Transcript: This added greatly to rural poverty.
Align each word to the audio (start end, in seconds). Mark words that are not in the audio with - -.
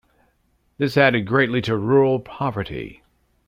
This 0.79 0.97
added 0.97 1.27
greatly 1.27 1.61
to 1.61 1.77
rural 1.77 2.19
poverty. 2.19 3.03